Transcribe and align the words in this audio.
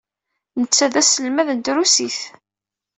Netta 0.59 0.85
d 0.93 0.95
aselmad 1.01 1.47
n 1.53 1.59
trusit. 1.65 2.19